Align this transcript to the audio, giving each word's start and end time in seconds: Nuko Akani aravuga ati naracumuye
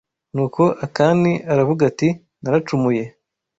Nuko 0.33 0.63
Akani 0.85 1.33
aravuga 1.51 1.81
ati 1.91 2.07
naracumuye 2.41 3.03